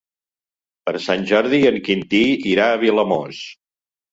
[0.89, 3.47] Per Sant Jordi en Quintí irà a Vilamòs.